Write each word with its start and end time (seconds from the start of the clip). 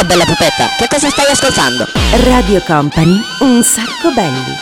Ciao 0.00 0.08
bella 0.08 0.24
pupetta, 0.24 0.66
che 0.78 0.86
cosa 0.88 1.10
stai 1.10 1.30
ascoltando? 1.30 1.84
Radio 2.24 2.62
Company, 2.62 3.20
un 3.40 3.62
sacco 3.62 4.10
belli. 4.14 4.56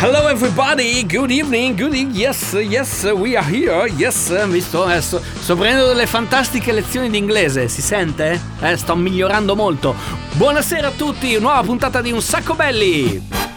Hello 0.00 0.28
everybody, 0.28 1.06
good 1.06 1.30
evening, 1.30 1.78
good 1.78 1.94
evening, 1.94 2.14
yes, 2.14 2.52
yes, 2.60 3.04
we 3.04 3.38
are 3.38 3.46
here, 3.50 3.90
yes, 3.96 4.28
mi 4.46 4.60
sto, 4.60 4.86
eh, 4.86 5.00
sto, 5.00 5.22
sto 5.40 5.56
prendendo 5.56 5.86
delle 5.86 6.06
fantastiche 6.06 6.70
lezioni 6.70 7.08
di 7.08 7.16
inglese, 7.16 7.68
si 7.68 7.80
sente? 7.80 8.38
Eh, 8.60 8.76
sto 8.76 8.94
migliorando 8.96 9.56
molto. 9.56 9.94
Buonasera 10.32 10.88
a 10.88 10.92
tutti, 10.94 11.38
nuova 11.38 11.62
puntata 11.62 12.02
di 12.02 12.12
Un 12.12 12.20
Sacco 12.20 12.52
Belli! 12.52 13.47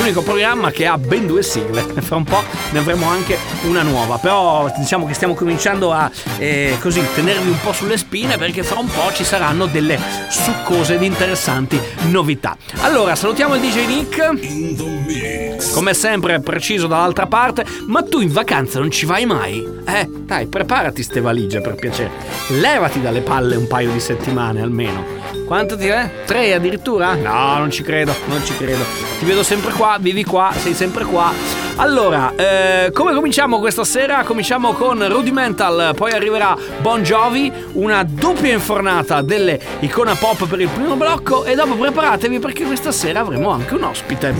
L'unico 0.00 0.22
programma 0.22 0.70
che 0.70 0.86
ha 0.86 0.96
ben 0.96 1.26
due 1.26 1.42
sigle. 1.42 1.82
Fra 2.00 2.16
un 2.16 2.24
po' 2.24 2.42
ne 2.72 2.78
avremo 2.78 3.06
anche 3.06 3.36
una 3.64 3.82
nuova. 3.82 4.16
Però 4.16 4.72
diciamo 4.76 5.06
che 5.06 5.12
stiamo 5.14 5.34
cominciando 5.34 5.92
a 5.92 6.10
eh, 6.38 6.76
così 6.80 7.02
tenervi 7.14 7.50
un 7.50 7.60
po' 7.60 7.72
sulle 7.72 7.98
spine 7.98 8.38
perché 8.38 8.62
fra 8.62 8.78
un 8.80 8.86
po' 8.86 9.12
ci 9.12 9.24
saranno 9.24 9.66
delle 9.66 9.98
succose 10.28 10.94
ed 10.94 11.02
interessanti 11.02 11.78
novità. 12.08 12.56
Allora, 12.80 13.14
salutiamo 13.14 13.54
il 13.56 13.60
DJ 13.60 13.86
Nick. 13.86 15.72
Come 15.74 15.92
sempre, 15.92 16.40
preciso 16.40 16.86
dall'altra 16.86 17.26
parte, 17.26 17.66
ma 17.86 18.02
tu 18.02 18.20
in 18.20 18.32
vacanza 18.32 18.78
non 18.78 18.90
ci 18.90 19.04
vai 19.04 19.26
mai? 19.26 19.62
Eh, 19.86 20.08
dai, 20.08 20.46
preparati 20.46 21.02
ste 21.02 21.20
valigie 21.20 21.60
per 21.60 21.74
piacere. 21.74 22.10
Levati 22.48 23.02
dalle 23.02 23.20
palle 23.20 23.56
un 23.56 23.66
paio 23.66 23.90
di 23.90 24.00
settimane 24.00 24.62
almeno. 24.62 25.19
Quanto 25.50 25.76
ti 25.76 25.88
è? 25.88 26.08
Tre 26.26 26.54
addirittura? 26.54 27.14
No, 27.14 27.58
non 27.58 27.72
ci 27.72 27.82
credo, 27.82 28.14
non 28.26 28.40
ci 28.44 28.56
credo. 28.56 28.84
Ti 29.18 29.24
vedo 29.24 29.42
sempre 29.42 29.72
qua, 29.72 29.96
vivi 29.98 30.22
qua, 30.22 30.52
sei 30.56 30.74
sempre 30.74 31.04
qua. 31.04 31.32
Allora, 31.74 32.32
eh, 32.36 32.92
come 32.94 33.12
cominciamo 33.14 33.58
questa 33.58 33.82
sera? 33.82 34.22
Cominciamo 34.22 34.74
con 34.74 35.04
Rudimental, 35.08 35.92
poi 35.96 36.12
arriverà 36.12 36.56
Bon 36.80 37.02
Jovi, 37.02 37.52
una 37.72 38.04
doppia 38.08 38.52
infornata 38.52 39.22
delle 39.22 39.60
icona 39.80 40.14
pop 40.14 40.46
per 40.46 40.60
il 40.60 40.68
primo 40.68 40.94
blocco 40.94 41.42
e 41.42 41.56
dopo 41.56 41.74
preparatevi 41.74 42.38
perché 42.38 42.62
questa 42.62 42.92
sera 42.92 43.18
avremo 43.18 43.50
anche 43.50 43.74
un 43.74 43.82
ospite. 43.82 44.34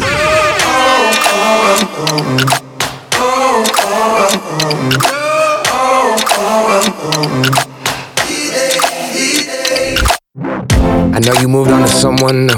I 11.12 11.18
know 11.18 11.32
you 11.40 11.48
moved 11.48 11.70
on 11.72 11.82
to 11.82 11.88
someone 11.88 12.46
new. 12.46 12.54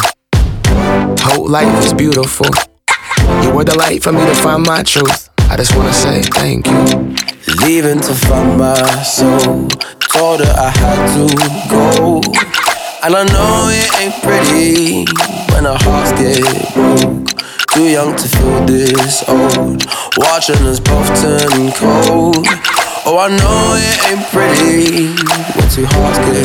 Whole 1.20 1.48
life 1.48 1.84
is 1.84 1.94
beautiful. 1.94 2.46
You 3.42 3.50
were 3.50 3.64
the 3.64 3.74
light 3.78 4.02
for 4.02 4.12
me 4.12 4.20
to 4.26 4.34
find 4.34 4.66
my 4.66 4.82
truth. 4.82 5.30
I 5.48 5.56
just 5.56 5.74
wanna 5.74 5.92
say 5.94 6.20
thank 6.22 6.66
you. 6.66 7.16
Leaving 7.64 8.00
to 8.00 8.14
find 8.14 8.58
my 8.58 9.02
soul. 9.02 9.68
Told 10.12 10.44
her 10.44 10.52
I 10.52 10.68
had 10.68 11.00
to 11.16 11.26
go. 11.70 12.20
And 13.02 13.16
I 13.16 13.24
know 13.24 13.70
it 13.72 13.88
ain't 14.00 14.16
pretty 14.22 15.06
when 15.52 15.64
our 15.64 15.78
hearts 15.80 16.12
get 16.20 16.44
broke. 16.74 17.32
Too 17.72 17.88
young 17.88 18.14
to 18.14 18.28
feel 18.28 18.66
this 18.66 19.26
old. 19.28 19.86
Watching 20.18 20.60
us 20.68 20.78
both 20.78 21.08
turn 21.20 21.72
cold. 21.72 22.46
Oh, 23.04 23.18
I 23.18 23.28
know 23.28 23.74
it 23.74 23.98
ain't 24.12 24.24
pretty 24.30 25.08
when 25.58 25.68
two 25.70 25.86
hearts 25.86 26.18
get 26.20 26.41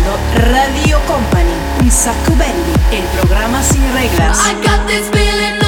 escuchando 0.00 0.18
Radio 0.52 0.98
Company, 1.06 1.52
un 1.80 1.90
sacco 1.90 2.34
belli, 2.36 2.72
el 2.92 3.04
programa 3.18 3.62
sin 3.62 3.82
reglas. 3.92 4.38
I 4.46 4.54
got 4.66 4.86
this 4.86 5.08
feeling 5.10 5.59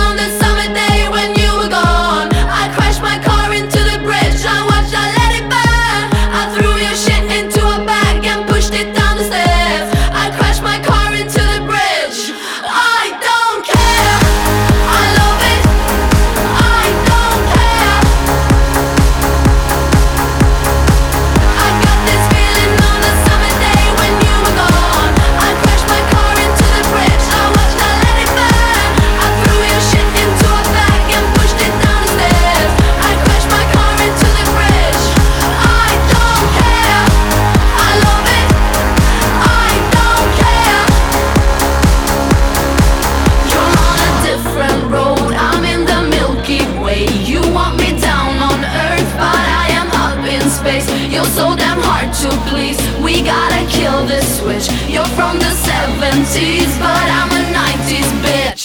You're 50.72 51.24
so 51.26 51.54
damn 51.54 51.80
hard 51.82 52.14
to 52.24 52.30
please. 52.48 52.80
We 53.04 53.20
gotta 53.20 53.62
kill 53.68 54.06
this 54.06 54.38
switch. 54.38 54.72
You're 54.88 55.04
from 55.18 55.38
the 55.38 55.52
70s, 55.68 56.72
but 56.80 57.06
I'm 57.18 57.28
a 57.28 57.42
90s 57.52 58.10
bitch. 58.24 58.61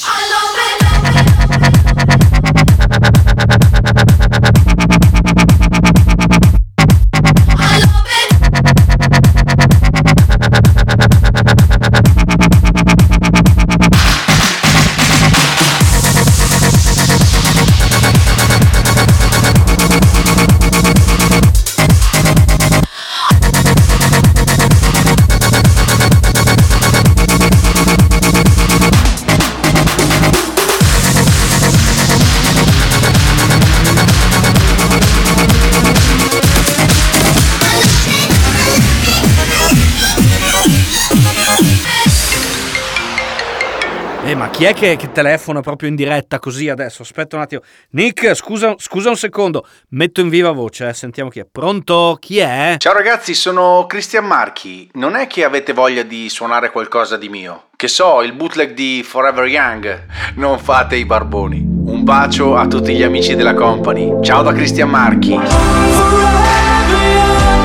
Chi 44.58 44.66
è 44.66 44.74
che, 44.74 44.96
che 44.96 45.12
telefona 45.12 45.62
proprio 45.62 45.88
in 45.88 45.94
diretta 45.94 46.40
così 46.40 46.68
adesso? 46.68 47.04
Aspetta 47.04 47.36
un 47.36 47.44
attimo. 47.44 47.62
Nick, 47.92 48.34
scusa, 48.34 48.74
scusa 48.80 49.10
un 49.10 49.16
secondo. 49.16 49.68
Metto 49.90 50.20
in 50.20 50.30
viva 50.30 50.50
voce, 50.50 50.88
eh. 50.88 50.96
sentiamo 50.96 51.30
chi 51.30 51.42
è. 51.42 51.46
Pronto? 51.46 52.18
Chi 52.20 52.40
è? 52.40 52.74
Ciao 52.80 52.94
ragazzi, 52.94 53.36
sono 53.36 53.86
Cristian 53.88 54.26
Marchi. 54.26 54.90
Non 54.94 55.16
è 55.16 55.28
che 55.28 55.44
avete 55.44 55.74
voglia 55.74 56.02
di 56.02 56.28
suonare 56.30 56.72
qualcosa 56.72 57.18
di 57.18 57.30
mio? 57.30 57.66
Che 57.76 57.88
so, 57.88 58.24
il 58.24 58.34
bootleg 58.34 58.74
di 58.74 59.04
Forever 59.06 59.46
Young. 59.46 60.06
Non 60.38 60.58
fate 60.58 60.96
i 60.96 61.06
barboni. 61.06 61.60
Un 61.60 62.04
bacio 62.04 62.56
a 62.56 62.66
tutti 62.66 62.96
gli 62.96 63.04
amici 63.04 63.36
della 63.36 63.54
company. 63.54 64.24
Ciao 64.24 64.42
da 64.42 64.54
Cristian 64.54 64.90
Marchi. 64.90 65.40
Stai 65.40 67.57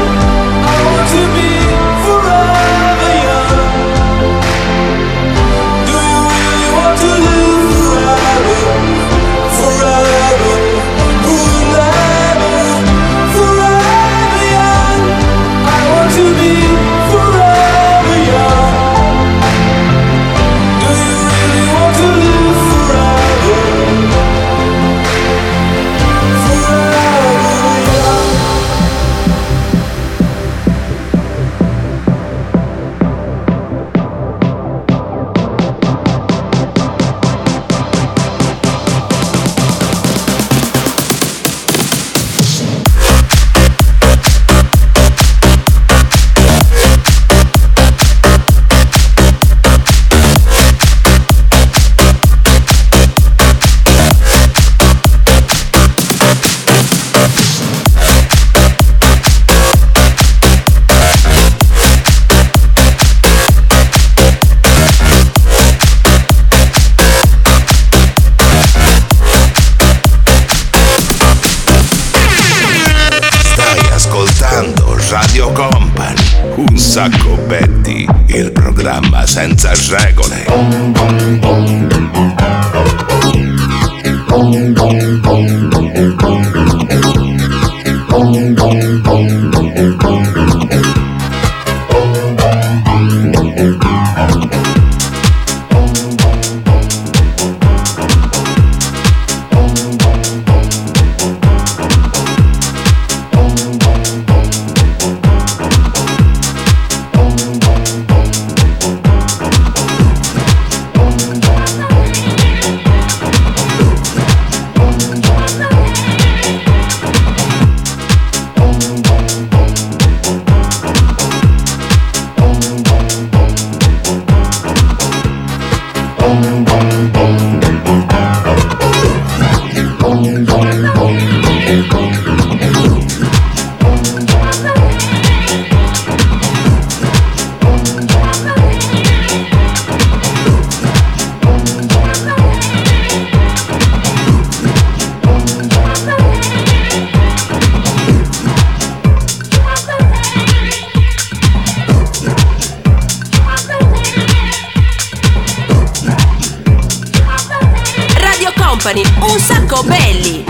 Company, 158.82 159.04
un 159.20 159.38
sacco 159.38 159.82
belli. 159.84 160.44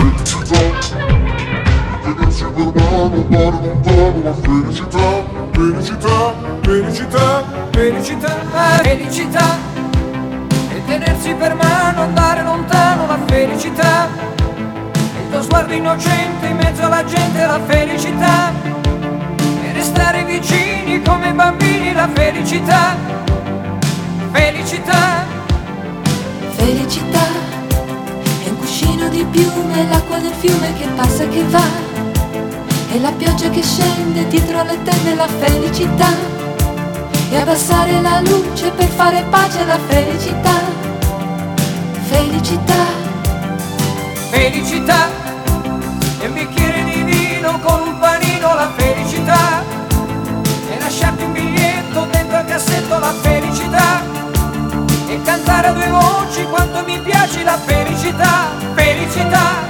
Felicità, 4.41 5.23
felicità, 5.51 6.33
felicità, 7.71 8.33
felicità. 8.81 9.57
E 10.67 10.81
tenersi 10.87 11.33
per 11.35 11.53
mano, 11.53 12.01
andare 12.01 12.41
lontano, 12.41 13.05
la 13.05 13.19
felicità. 13.27 14.09
Il 14.47 15.29
tuo 15.29 15.43
sguardo 15.43 15.73
innocente 15.73 16.47
in 16.47 16.55
mezzo 16.55 16.81
alla 16.81 17.05
gente, 17.05 17.45
la 17.45 17.59
felicità. 17.67 18.51
E 19.61 19.73
restare 19.73 20.23
vicini 20.23 21.03
come 21.03 21.31
bambini, 21.33 21.93
la 21.93 22.09
felicità. 22.11 22.95
Felicità. 24.31 25.23
Felicità 26.55 27.42
di 29.13 29.23
piume, 29.25 29.87
l'acqua 29.89 30.17
del 30.17 30.33
fiume 30.33 30.73
che 30.73 30.87
passa 30.95 31.21
e 31.23 31.29
che 31.29 31.43
va. 31.43 31.67
E 32.91 32.99
la 32.99 33.11
pioggia 33.11 33.49
che 33.49 33.61
scende 33.61 34.27
dietro 34.27 34.63
le 34.63 34.81
tende, 34.81 35.13
la 35.13 35.27
felicità. 35.27 36.09
E 37.29 37.37
abbassare 37.37 38.01
la 38.01 38.21
luce 38.21 38.71
per 38.71 38.87
fare 38.87 39.23
pace, 39.29 39.63
la 39.65 39.77
felicità. 39.87 40.55
Felicità. 42.09 43.01
felicità 44.29 45.09
e 46.19 46.25
un 46.27 46.33
bicchiere 46.33 46.83
di 46.83 47.03
vino 47.03 47.59
con 47.59 47.87
un 47.87 47.99
panino 47.99 48.55
la 48.55 48.71
felicità 48.75 49.63
e 50.69 50.79
lasciarti 50.79 51.23
un 51.23 51.31
biglietto 51.33 52.07
dentro 52.11 52.37
al 52.37 52.45
cassetto 52.45 52.97
la 52.97 53.13
felicità 53.21 54.01
e 55.07 55.21
cantare 55.21 55.67
a 55.67 55.73
due 55.73 55.87
voci 55.87 56.43
quanto 56.45 56.83
mi 56.85 56.99
piace 56.99 57.43
la 57.43 57.57
felicità 57.57 58.62
felicità. 58.93 59.65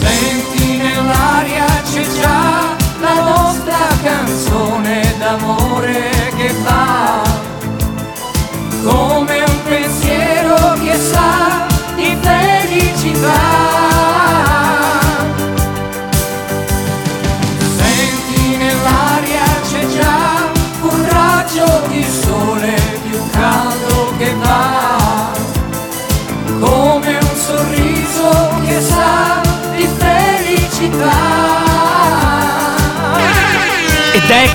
Senti 0.00 0.76
nell'aria 0.76 1.66
c'è 1.90 2.06
già 2.20 2.76
la 3.00 3.22
nostra 3.22 3.86
canzone 4.02 5.14
d'amore 5.18 6.17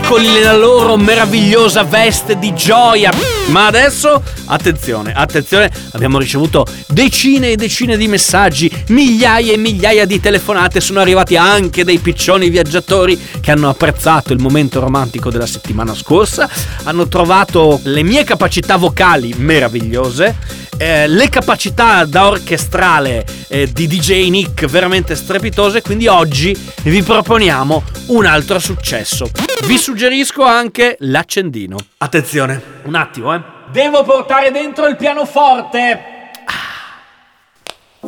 Eccoli 0.03 0.41
la 0.41 0.53
loro 0.53 0.97
meravigliosa 0.97 1.83
veste 1.83 2.37
di 2.37 2.53
gioia. 2.53 3.09
Ma 3.47 3.67
adesso, 3.67 4.21
attenzione, 4.47 5.13
attenzione, 5.13 5.71
abbiamo 5.93 6.19
ricevuto 6.19 6.65
decine 6.89 7.51
e 7.51 7.55
decine 7.55 7.95
di 7.95 8.09
messaggi, 8.09 8.69
migliaia 8.89 9.53
e 9.53 9.57
migliaia 9.57 10.05
di 10.05 10.19
telefonate, 10.19 10.81
sono 10.81 10.99
arrivati 10.99 11.37
anche 11.37 11.85
dei 11.85 11.99
piccioni 11.99 12.49
viaggiatori 12.49 13.17
che 13.39 13.51
hanno 13.51 13.69
apprezzato 13.69 14.33
il 14.33 14.41
momento 14.41 14.81
romantico 14.81 15.31
della 15.31 15.47
settimana 15.47 15.95
scorsa, 15.95 16.49
hanno 16.83 17.07
trovato 17.07 17.79
le 17.83 18.03
mie 18.03 18.25
capacità 18.25 18.75
vocali 18.75 19.33
meravigliose, 19.37 20.35
eh, 20.77 21.07
le 21.07 21.29
capacità 21.29 22.03
da 22.03 22.27
orchestrale 22.27 23.25
eh, 23.47 23.71
di 23.71 23.87
DJ 23.87 24.27
Nick 24.29 24.65
veramente 24.65 25.15
strepitose, 25.15 25.81
quindi 25.81 26.07
oggi 26.07 26.55
vi 26.83 27.01
proponiamo 27.01 27.83
un 28.07 28.25
altro 28.25 28.59
successo. 28.59 29.29
Vi 29.65 29.77
suggerisco 29.93 30.43
anche 30.43 30.95
l'accendino. 31.01 31.77
Attenzione, 31.97 32.59
un 32.85 32.95
attimo, 32.95 33.31
eh. 33.35 33.41
Devo 33.71 34.01
portare 34.03 34.49
dentro 34.49 34.87
il 34.87 34.95
pianoforte. 34.95 35.99
Ah. 36.45 38.07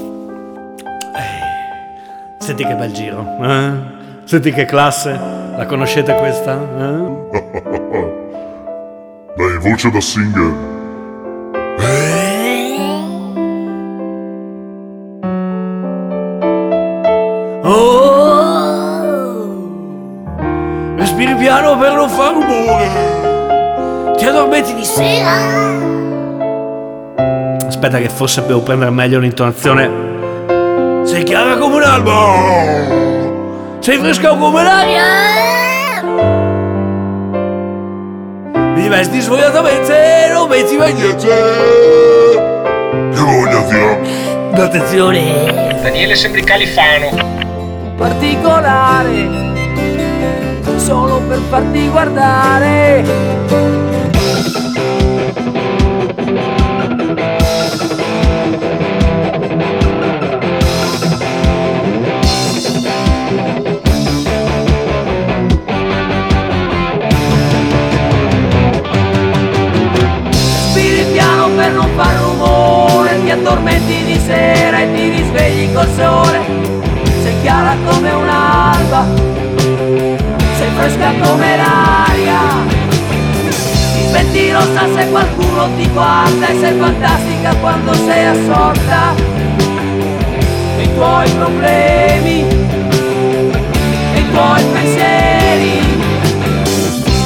Eh, 1.15 2.39
Senti 2.39 2.65
che 2.65 2.73
bel 2.73 2.91
giro, 2.91 3.37
eh? 3.43 3.71
Senti 4.23 4.51
che 4.51 4.65
classe. 4.65 5.11
La 5.11 5.67
conoscete 5.67 6.15
questa? 6.15 6.53
Eh? 6.55 7.03
Dai, 9.37 9.57
voce 9.59 9.91
da 9.91 10.01
singer. 10.01 10.73
Oh! 17.63 18.34
Respiri 21.17 21.35
piano 21.35 21.77
per 21.77 21.93
non 21.93 22.09
far 22.09 22.33
rumore. 22.33 22.89
Ti 24.17 24.25
addormenti 24.25 24.75
di 24.75 24.83
sera. 24.83 25.31
Aspetta 27.65 27.99
che 27.99 28.09
forse 28.09 28.45
devo 28.45 28.59
prendere 28.59 28.91
meglio 28.91 29.19
l'intonazione. 29.19 29.89
Sei 31.05 31.23
chiara 31.23 31.55
come 31.55 31.75
un'alba. 31.75 32.33
Sei 33.79 33.97
fresca 33.97 34.35
come 34.35 34.61
l'aria. 34.61 36.03
Mi 38.75 38.89
vesti 38.89 39.21
svogliatamente, 39.21 40.29
non 40.33 40.49
metti 40.49 40.75
mai 40.75 40.93
niente. 40.95 41.27
Che 43.13 43.21
voglia 43.21 43.61
ti 43.61 43.75
ha? 43.77 43.99
Attenzione. 44.63 45.77
Daniele 45.81 46.15
sembri 46.15 46.43
califano. 46.43 47.11
particolare 47.95 49.54
solo 50.85 51.19
per 51.21 51.39
farti 51.49 51.89
guardare. 51.89 53.33
Addormenti 73.27 74.03
di 74.05 74.17
sera 74.17 74.79
e 74.79 74.93
ti 74.93 75.09
risvegli 75.09 75.73
col 75.73 75.87
sole. 75.89 76.39
Sei 77.21 77.41
chiara 77.41 77.75
come 77.85 78.11
un'alba 78.11 79.34
fresca 80.75 81.11
come 81.21 81.57
l'aria 81.57 82.39
Diventi 83.95 84.51
rossa 84.51 84.87
se 84.93 85.09
qualcuno 85.09 85.69
ti 85.75 85.89
guarda 85.89 86.47
E 86.47 86.59
sei 86.59 86.79
fantastica 86.79 87.55
quando 87.55 87.93
sei 87.93 88.25
assorta 88.25 89.13
Nei 90.77 90.93
tuoi 90.93 91.29
problemi 91.31 92.43
Nei 94.13 94.29
tuoi 94.31 94.63
pensieri 94.73 95.95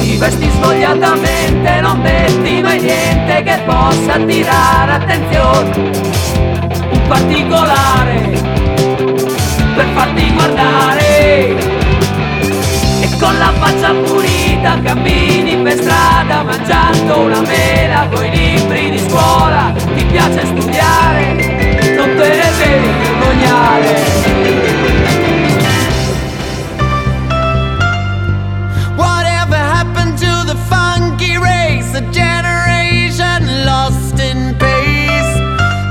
ti 0.00 0.16
vesti 0.16 0.50
svogliatamente, 0.50 1.80
non 1.80 2.00
metti 2.00 2.60
mai 2.62 2.80
niente 2.80 3.42
che 3.44 3.60
possa 3.64 4.14
attirare 4.14 4.92
attenzione. 4.92 5.90
Un 6.90 7.02
particolare 7.06 8.30
per 9.74 9.86
farti 9.94 10.32
guardare. 10.32 11.69
Con 13.20 13.36
la 13.38 13.52
faccia 13.52 13.92
pulita 13.92 14.80
cammini 14.82 15.56
per 15.62 15.74
strada 15.74 16.42
mangiando 16.42 17.20
una 17.20 17.42
mela 17.42 18.08
coi 18.10 18.30
libri 18.30 18.90
di 18.90 18.98
scuola. 18.98 19.72
Ti 19.94 20.04
piace 20.06 20.46
studiare, 20.46 21.34
non 21.96 22.16
te 22.16 22.28
ne 22.28 22.50
devi 22.58 22.88
vergognare. 23.02 23.92
Whatever 28.96 29.58
happened 29.58 30.16
to 30.18 30.44
the 30.46 30.56
funky 30.68 31.36
race? 31.36 31.94
A 31.94 32.00
generation 32.10 33.64
lost 33.66 34.18
in 34.18 34.56
pace. 34.56 35.38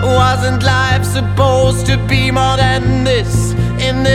Wasn't 0.04 0.64
life 0.64 1.04
supposed 1.04 1.86
to 1.86 1.98
be 2.08 2.32
more 2.32 2.58
than 2.58 2.69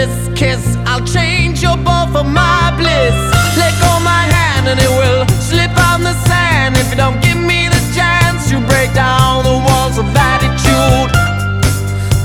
this 0.07 0.39
kiss, 0.39 0.77
I'll 0.87 1.07
change 1.07 1.63
your 1.63 1.77
bow 1.77 2.07
for 2.13 2.25
my 2.25 2.75
bliss. 2.77 3.17
Let 3.57 3.73
go 3.81 3.93
my 4.05 4.25
hand 4.37 4.69
and 4.69 4.79
it 4.81 4.93
will 5.01 5.27
slip 5.41 5.73
on 5.93 6.03
the 6.03 6.15
sand. 6.29 6.77
If 6.77 6.91
you 6.91 6.97
don't 6.97 7.21
give 7.23 7.39
me 7.39 7.69
the 7.69 7.83
chance 7.95 8.51
to 8.51 8.61
break 8.71 8.93
down 8.95 9.45
the 9.45 9.57
walls 9.67 9.97
of 9.99 10.07
attitude, 10.33 11.11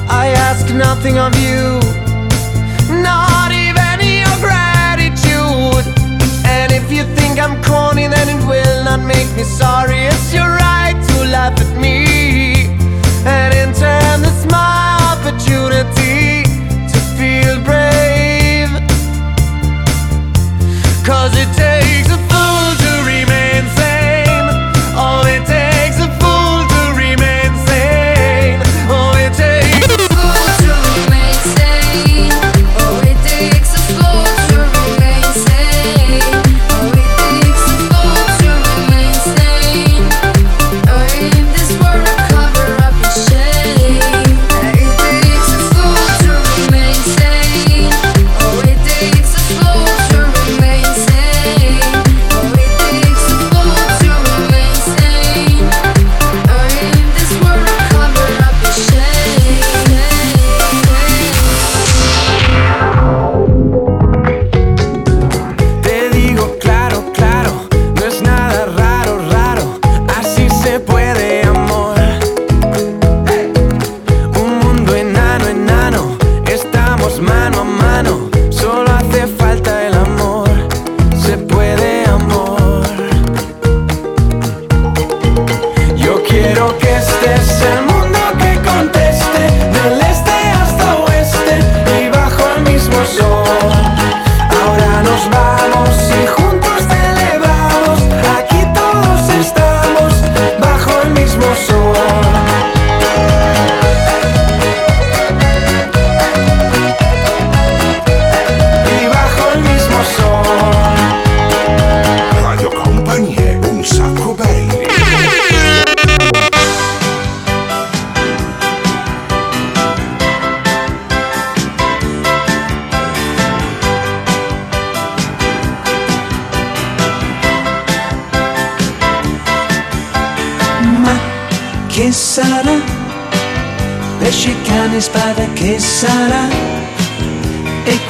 I 0.10 0.34
ask 0.48 0.74
nothing 0.74 1.18
of 1.18 1.32
you. 1.46 1.80
Not 3.02 3.52
even 3.52 3.98
your 4.24 4.36
gratitude. 4.44 5.86
And 6.46 6.72
if 6.72 6.92
you 6.92 7.04
think 7.16 7.40
I'm 7.40 7.62
corny, 7.64 8.08
then 8.08 8.28
it 8.36 8.42
will 8.48 8.84
not 8.84 9.00
make 9.00 9.30
me 9.38 9.44
sorry. 9.44 10.00
It's 10.12 10.34
your 10.34 10.50
right 10.50 11.00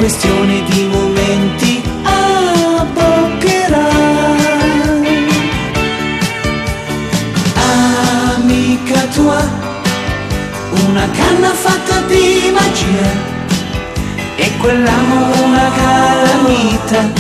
questione 0.09 0.63
di 0.63 0.87
momenti, 0.87 1.83
abboccherà. 2.01 3.89
Amica 8.33 9.01
tua, 9.13 9.39
una 10.87 11.07
canna 11.11 11.53
fatta 11.53 12.01
di 12.07 12.51
magia. 12.51 13.07
E 14.35 14.51
quell'amo 14.57 15.43
una 15.43 15.69
calamita, 15.77 17.11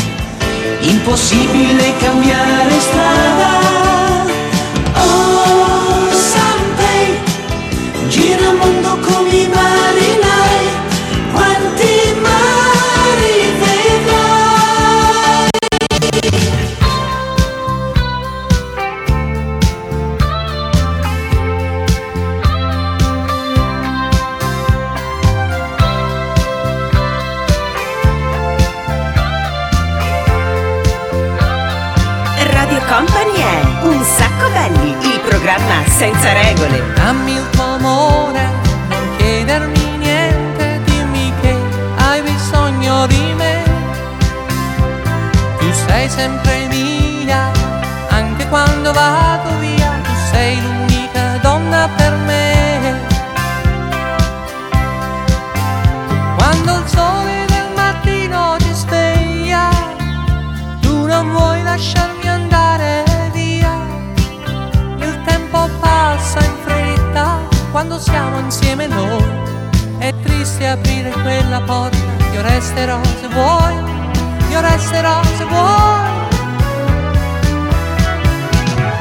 impossibile 0.79 1.95
cambiare 1.97 2.79
strada. 2.79 3.88
Programma 35.49 35.83
senza 35.87 36.31
regole. 36.33 36.93
Dammi 36.93 37.33
il 37.33 37.49
tuo 37.49 37.63
amore, 37.63 38.51
non 38.87 39.15
chiedermi 39.17 39.97
niente, 39.97 40.79
dimmi 40.83 41.33
che 41.41 41.55
hai 41.97 42.21
bisogno 42.21 43.07
di 43.07 43.33
me. 43.35 43.63
Tu 45.57 45.71
sei 45.87 46.07
sempre 46.07 46.67
mia, 46.67 47.49
anche 48.09 48.47
quando 48.47 48.93
vado 48.93 49.57
via, 49.57 49.68
insieme 68.49 68.87
noi. 68.87 69.23
È 69.99 70.11
triste 70.23 70.67
aprire 70.67 71.11
quella 71.21 71.61
porta, 71.61 71.97
io 72.33 72.41
resterò 72.41 72.99
se 73.21 73.27
vuoi, 73.27 73.75
io 74.49 74.59
resterò 74.59 75.21
se 75.37 75.43
vuoi. 75.45 76.07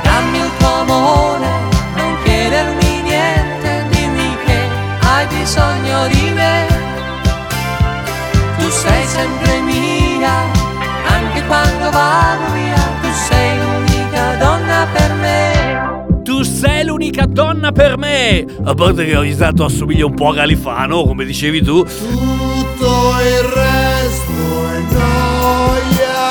Dammi 0.03 0.39
il 0.39 0.51
tuo 0.59 0.75
amore, 0.81 1.49
non 1.97 2.17
chiedermi 2.25 3.03
niente, 3.03 3.87
dimmi 3.89 4.37
che 4.45 4.59
hai 5.01 5.27
bisogno 5.29 6.07
di 6.09 6.31
me. 6.35 6.67
Tu 8.59 8.69
sei 8.69 9.07
sempre 9.07 9.61
mia, 9.61 9.88
Tu 16.39 16.45
sei 16.45 16.85
l'unica 16.85 17.27
donna 17.27 17.73
per 17.73 17.99
me! 17.99 18.47
A 18.63 18.73
parte 18.73 19.05
che 19.05 19.17
ogni 19.17 19.35
tanto 19.35 19.65
assomiglia 19.65 20.07
un 20.07 20.15
po' 20.15 20.29
a 20.29 20.35
Galifano, 20.35 21.03
come 21.03 21.25
dicevi 21.25 21.61
tu. 21.63 21.83
Tutto 21.83 23.17
il 23.21 23.43
resto 23.43 24.71
è 24.71 24.79
noia. 24.93 26.27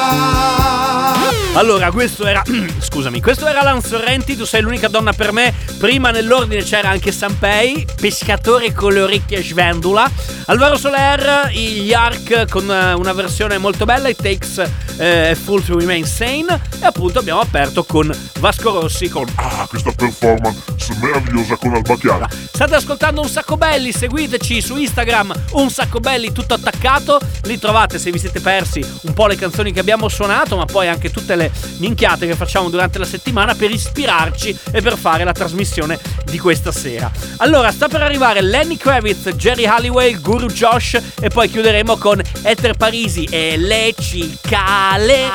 Allora, 1.56 1.92
questo 1.92 2.26
era. 2.26 2.42
Scusami, 2.80 3.20
questo 3.20 3.48
era 3.48 3.60
Alan 3.60 3.82
Sorrenti, 3.82 4.38
tu 4.38 4.46
sei 4.46 4.62
l'unica 4.62 4.88
donna 4.88 5.12
per 5.12 5.34
me. 5.34 5.54
Prima 5.78 6.12
nell'ordine 6.12 6.64
c'era 6.64 6.88
anche 6.88 7.12
Sanpei, 7.12 7.86
pescatore 8.00 8.72
con 8.72 8.94
le 8.94 9.02
orecchie 9.02 9.44
svendula. 9.44 10.10
Alvaro 10.46 10.78
Soler, 10.78 11.50
gli 11.52 11.92
Ark 11.92 12.48
con 12.48 12.72
eh, 12.72 12.94
una 12.94 13.12
versione 13.12 13.58
molto 13.58 13.84
bella, 13.84 14.08
It 14.08 14.22
Takes 14.22 14.87
eh, 14.98 15.38
Full 15.42 15.64
to 15.64 15.78
Remain 15.78 16.06
Sane. 16.06 16.62
E 16.80 16.86
appunto 16.86 17.20
abbiamo 17.20 17.40
aperto 17.40 17.84
con 17.84 18.12
Vasco 18.40 18.80
Rossi 18.80 19.10
con. 19.10 19.26
Ah, 19.36 19.66
questa 19.68 19.92
performance 19.92 20.62
meravigliosa 21.02 21.56
con 21.58 21.74
Alba 21.74 21.96
Chiara. 21.96 22.28
State 22.30 22.76
ascoltando 22.76 23.22
Un 23.22 23.30
Sacco 23.30 23.58
Belli, 23.58 23.92
seguiteci 23.92 24.62
su 24.62 24.78
Instagram 24.78 25.34
Un 25.52 25.70
Sacco 25.70 26.00
Belli 26.00 26.32
tutto 26.32 26.54
attaccato, 26.54 27.20
lì 27.44 27.60
trovate 27.60 28.00
se 28.00 28.12
vi 28.12 28.20
siete 28.20 28.40
persi 28.40 28.84
un 29.02 29.14
po' 29.14 29.28
le 29.28 29.36
canzoni 29.36 29.72
che 29.72 29.80
abbiamo 29.80 30.08
suonato, 30.08 30.58
ma 30.58 30.66
poi 30.66 30.88
anche 30.88 31.12
tutte 31.12 31.36
le 31.36 31.52
minchiate 31.78 32.26
che 32.26 32.36
facciamo 32.36 32.70
durante 32.70 32.98
la 32.98 33.06
settimana 33.06 33.56
per 33.56 33.72
ispirarci 33.72 34.58
e 34.72 34.82
per 34.82 34.98
fare 34.98 35.24
la 35.24 35.32
trasmissione 35.32 36.00
di 36.26 36.40
questa 36.40 36.72
sera. 36.72 37.12
Allora, 37.38 37.72
sta 37.72 37.88
per 37.88 38.02
arrivare 38.02 38.42
Lenny 38.42 38.78
Kravitz, 38.78 39.30
Jerry 39.36 39.66
Halliwell, 39.66 40.20
Guru 40.20 40.48
Josh 40.48 41.00
e 41.20 41.30
poi 41.30 41.50
chiuderemo 41.50 41.98
con 41.98 42.22
Ether 42.42 42.76
Parisi 42.76 43.26
e 43.26 43.56
Leci 43.58 44.38
Cale, 44.42 44.87
Ale, 44.94 45.30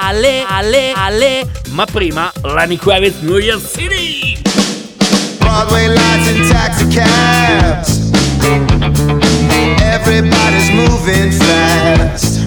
Ale, 0.49 0.95
Ale, 0.97 1.45
ma 1.73 1.87
prima 1.87 2.33
Lenny 2.43 2.79
Kravitz 2.79 3.23
New 3.23 3.39
York 3.39 3.61
City! 3.61 4.39
Broadway 5.41 5.89
lights 5.89 6.29
and 6.29 6.49
taxi 6.49 6.87
cabs. 6.91 8.13
Everybody's 9.83 10.71
moving 10.73 11.31
fast. 11.33 12.41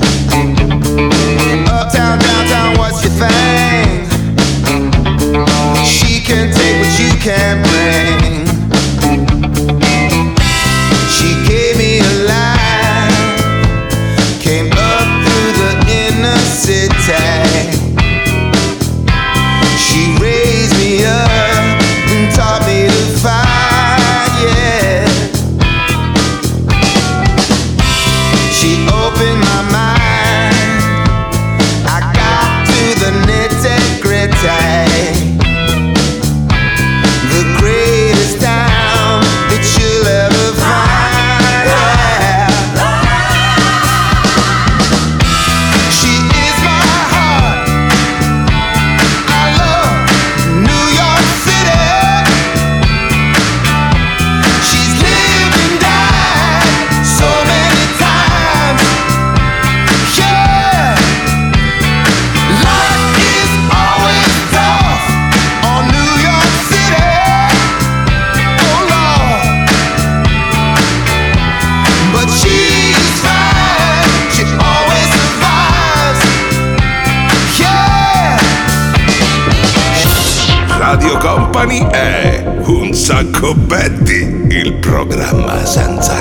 Programma 85.66 86.02
senza 86.02 86.15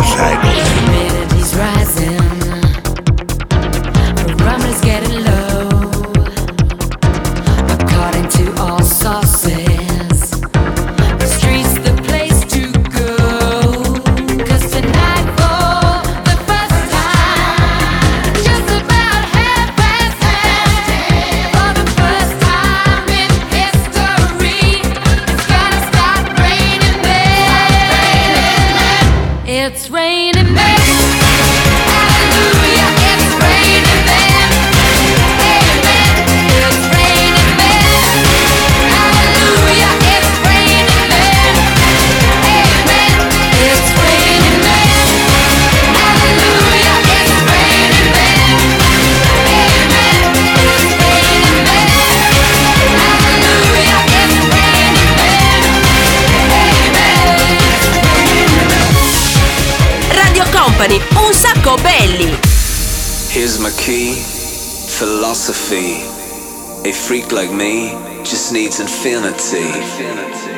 infinity. 65.74 66.88
A 66.88 66.92
freak 66.92 67.32
like 67.32 67.50
me 67.50 67.90
just 68.24 68.52
needs 68.52 68.80
infinity. 68.80 69.58
infinity. 69.58 70.50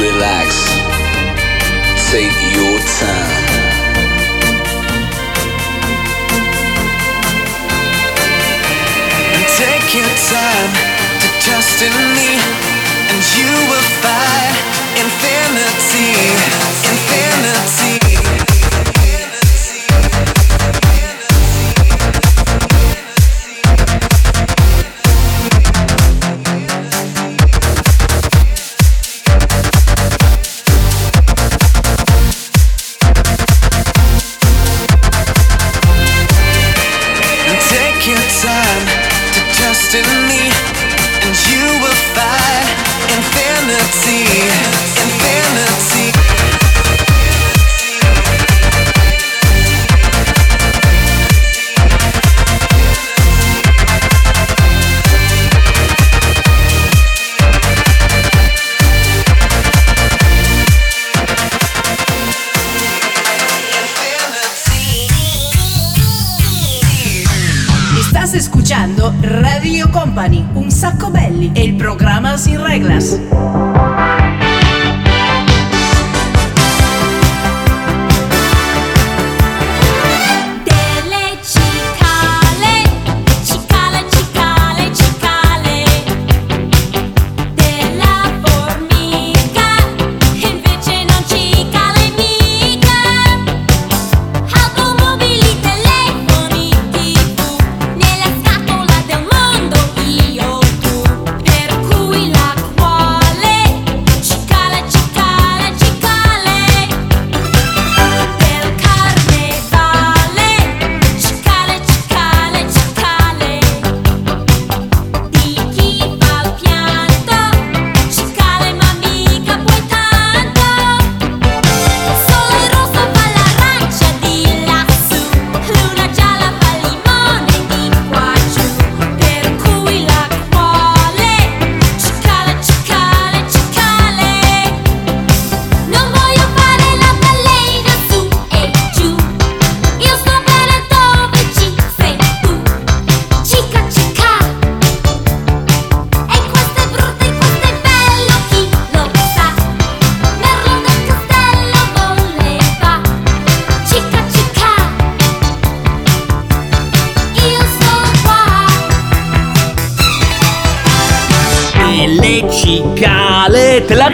relax, 0.00 0.50
take 2.10 2.36
your 2.54 2.78
time. 2.98 3.42
Take 9.56 9.94
your 9.94 10.12
time 10.28 10.72
to 11.20 11.28
trust 11.40 11.82
in 11.82 11.92
me 12.16 12.71
and 13.10 13.22
you 13.38 13.50
will 13.70 13.88
find 14.04 14.54
infinity, 14.98 16.14
infinity. 16.90 18.01
Company, 70.12 70.46
un 70.52 70.70
sacco 70.70 71.08
belli 71.08 71.52
e 71.54 71.62
il 71.62 71.72
programma 71.72 72.36
sin 72.36 72.62
reglas. 72.62 73.18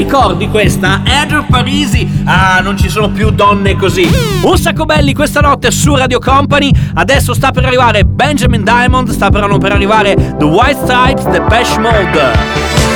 ricordi 0.09 0.49
questa? 0.49 1.03
Andrew 1.05 1.45
Parisi! 1.45 2.09
Ah, 2.25 2.61
non 2.63 2.79
ci 2.79 2.89
sono 2.89 3.11
più 3.11 3.29
donne 3.29 3.77
così! 3.77 4.09
Un 4.41 4.57
sacco 4.57 4.87
belli 4.87 5.13
questa 5.13 5.41
notte 5.41 5.71
su 5.71 5.95
Radio 5.95 6.19
Company. 6.19 6.73
Adesso 6.95 7.35
sta 7.35 7.51
per 7.51 7.67
arrivare 7.67 8.07
Benjamin 8.07 8.65
Diamond, 8.65 9.11
sta 9.11 9.29
per 9.29 9.47
non 9.47 9.59
per 9.59 9.73
arrivare 9.73 10.15
The 10.15 10.45
White 10.45 10.79
Stripes, 10.87 11.25
The 11.25 11.43
Pesh 11.43 11.77
Mode. 11.77 12.88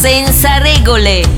Senza 0.00 0.60
regole. 0.60 1.37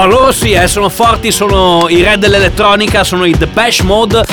Oh, 0.00 0.06
loro 0.06 0.32
sì, 0.32 0.52
eh, 0.52 0.66
sono 0.66 0.88
forti, 0.88 1.30
sono 1.30 1.86
i 1.90 2.02
re 2.02 2.16
dell'elettronica, 2.16 3.04
sono 3.04 3.26
i 3.26 3.36
Depeche 3.36 3.82
Mode. 3.82 4.24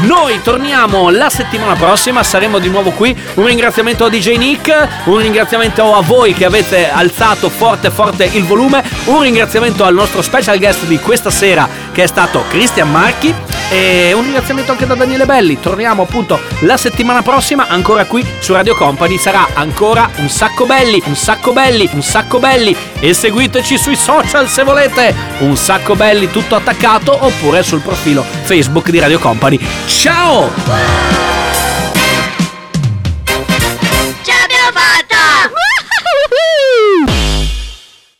Noi 0.00 0.42
torniamo 0.42 1.08
la 1.10 1.30
settimana 1.30 1.74
prossima, 1.74 2.24
saremo 2.24 2.58
di 2.58 2.68
nuovo 2.68 2.90
qui. 2.90 3.16
Un 3.34 3.46
ringraziamento 3.46 4.06
a 4.06 4.08
DJ 4.08 4.38
Nick, 4.38 4.88
un 5.04 5.18
ringraziamento 5.18 5.94
a 5.94 6.02
voi 6.02 6.34
che 6.34 6.44
avete 6.44 6.90
alzato 6.90 7.48
forte 7.48 7.90
forte 7.90 8.24
il 8.24 8.42
volume, 8.42 8.82
un 9.04 9.20
ringraziamento 9.20 9.84
al 9.84 9.94
nostro 9.94 10.20
special 10.20 10.58
guest 10.58 10.86
di 10.86 10.98
questa 10.98 11.30
sera 11.30 11.68
che 11.92 12.02
è 12.02 12.06
stato 12.08 12.42
Cristian 12.48 12.90
Marchi 12.90 13.53
e 13.74 14.12
un 14.12 14.22
ringraziamento 14.22 14.70
anche 14.70 14.86
da 14.86 14.94
Daniele 14.94 15.26
Belli. 15.26 15.58
Torniamo 15.58 16.02
appunto 16.02 16.38
la 16.60 16.76
settimana 16.76 17.22
prossima 17.22 17.66
ancora 17.66 18.04
qui 18.04 18.24
su 18.38 18.52
Radio 18.52 18.76
Company, 18.76 19.18
sarà 19.18 19.48
ancora 19.54 20.08
un 20.16 20.28
sacco 20.28 20.64
belli, 20.64 21.02
un 21.06 21.16
sacco 21.16 21.52
belli, 21.52 21.88
un 21.92 22.02
sacco 22.02 22.38
belli 22.38 22.76
e 23.00 23.12
seguiteci 23.12 23.76
sui 23.76 23.96
social 23.96 24.48
se 24.48 24.62
volete. 24.62 25.14
Un 25.38 25.56
sacco 25.56 25.96
belli 25.96 26.30
tutto 26.30 26.54
attaccato 26.54 27.16
oppure 27.18 27.64
sul 27.64 27.80
profilo 27.80 28.24
Facebook 28.42 28.90
di 28.90 29.00
Radio 29.00 29.18
Company. 29.18 29.58
Ciao! 29.86 31.23